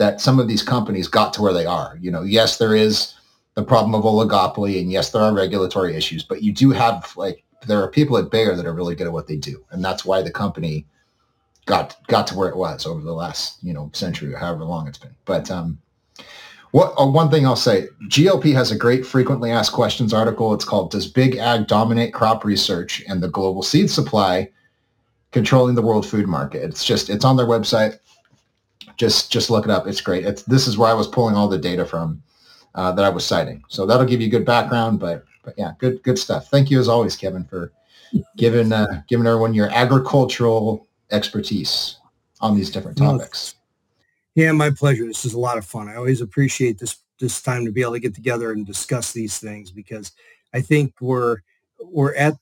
[0.02, 1.96] that some of these companies got to where they are.
[2.02, 3.14] You know, yes, there is
[3.54, 7.44] the problem of oligopoly, and yes, there are regulatory issues, but you do have like
[7.68, 10.04] there are people at Bayer that are really good at what they do, and that's
[10.04, 10.88] why the company
[11.68, 14.88] got got to where it was over the last you know century or however long
[14.88, 15.14] it's been.
[15.26, 15.80] But um,
[16.72, 20.52] what uh, one thing I'll say, GLP has a great frequently asked questions article.
[20.56, 24.50] It's called "Does Big Ag Dominate Crop Research and the Global Seed Supply,
[25.32, 28.00] Controlling the World Food Market?" It's just it's on their website
[29.02, 29.88] just just look it up.
[29.88, 30.26] It's great.
[30.26, 32.22] It's this is where I was pulling all the data from
[32.76, 33.64] uh, that I was citing.
[33.68, 35.00] So that'll give you good background.
[35.00, 36.50] But but yeah, good good stuff.
[36.50, 37.74] Thank you as always, Kevin, for
[38.38, 41.98] giving uh, giving everyone your agricultural expertise
[42.42, 43.56] on these different topics.
[44.36, 45.06] Yeah, my pleasure.
[45.06, 45.90] This is a lot of fun.
[45.90, 49.40] I always appreciate this this time to be able to get together and discuss these
[49.40, 50.12] things because
[50.54, 51.38] I think we're
[51.84, 52.36] we're at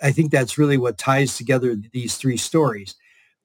[0.00, 2.94] I think that's really what ties together these three stories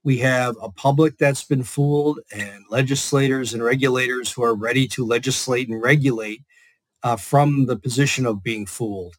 [0.04, 5.06] we have a public that's been fooled and legislators and regulators who are ready to
[5.06, 6.44] legislate and regulate
[7.04, 9.16] uh, from the position of being fooled.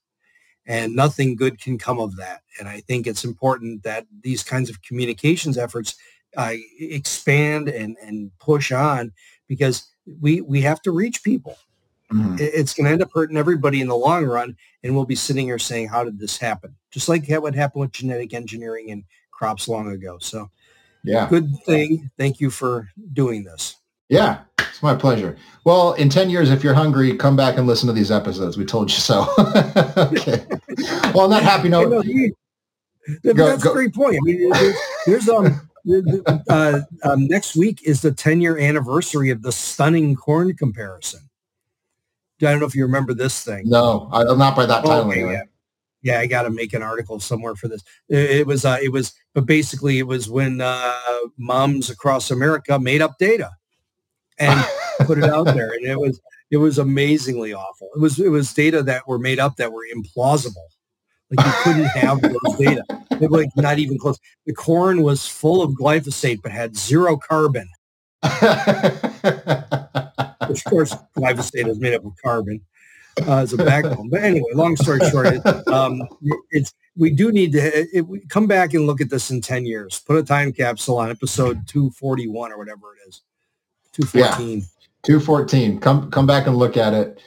[0.66, 2.42] And nothing good can come of that.
[2.58, 5.96] And I think it's important that these kinds of communications efforts
[6.36, 9.12] uh, expand and, and push on
[9.48, 9.88] because
[10.20, 11.56] we, we have to reach people.
[12.12, 12.36] Mm-hmm.
[12.38, 14.56] It's going to end up hurting everybody in the long run.
[14.82, 16.74] And we'll be sitting here saying, how did this happen?
[16.90, 20.18] Just like what happened with genetic engineering and crops long ago.
[20.20, 20.50] So
[21.04, 21.28] yeah.
[21.28, 22.10] Good thing.
[22.18, 23.76] Thank you for doing this.
[24.08, 25.36] Yeah, it's my pleasure.
[25.64, 28.56] Well, in 10 years, if you're hungry, come back and listen to these episodes.
[28.56, 29.26] We told you so.
[29.96, 30.44] okay.
[31.14, 31.90] Well, on that happy note.
[31.90, 32.02] Know,
[33.34, 33.70] go, that's go.
[33.70, 34.16] a great point.
[34.16, 34.52] I mean,
[35.06, 35.60] there's, um,
[36.48, 41.20] uh, um, next week is the 10 year anniversary of the stunning corn comparison.
[42.42, 43.68] I don't know if you remember this thing.
[43.68, 45.08] No, I, not by that time.
[45.08, 45.32] Okay, anyway.
[45.34, 45.49] yeah
[46.02, 47.82] yeah, I got to make an article somewhere for this.
[48.08, 50.94] It, was, uh, it was, but basically it was when uh,
[51.36, 53.50] moms across America made up data
[54.38, 54.64] and
[55.00, 56.20] put it out there, and it was,
[56.50, 57.88] it was amazingly awful.
[57.94, 60.66] It was, it was data that were made up that were implausible.
[61.30, 62.82] Like you couldn't have those data.
[63.12, 64.18] It was like not even close.
[64.46, 67.68] The corn was full of glyphosate, but had zero carbon.
[68.22, 68.32] Which
[70.50, 72.62] of course, glyphosate is made up of carbon
[73.28, 74.08] uh, as a backbone.
[74.08, 76.02] But anyway, long story short, it, um,
[76.50, 77.58] it's we do need to
[77.96, 80.00] it, we come back and look at this in 10 years.
[80.00, 83.22] Put a time capsule on episode 241 or whatever it is.
[83.92, 84.58] 214.
[84.58, 84.64] Yeah,
[85.02, 85.80] 214.
[85.80, 87.20] Come come back and look at it.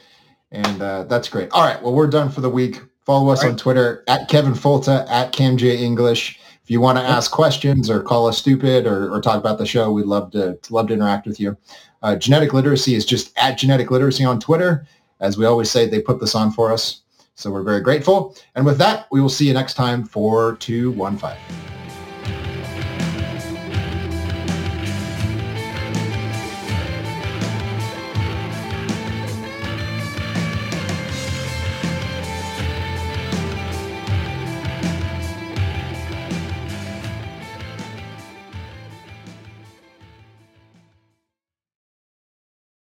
[0.52, 1.50] And uh, that's great.
[1.50, 1.82] All right.
[1.82, 2.80] Well, we're done for the week.
[3.04, 3.50] Follow us right.
[3.50, 6.38] on Twitter at Kevin Folta at CamJ English.
[6.62, 9.66] If you want to ask questions or call us stupid or, or talk about the
[9.66, 11.56] show, we'd love to love to interact with you.
[12.02, 14.86] Uh, genetic literacy is just at genetic literacy on Twitter.
[15.20, 17.02] As we always say, they put this on for us.
[17.36, 18.36] So we're very grateful.
[18.54, 21.73] And with that, we will see you next time for 215.